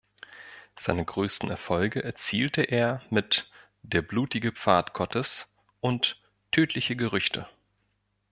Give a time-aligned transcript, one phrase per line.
[0.79, 3.51] Seine größten Erfolge erzielte er mit
[3.83, 5.47] "Der blutige Pfad Gottes"
[5.79, 7.47] und "Tödliche Gerüchte".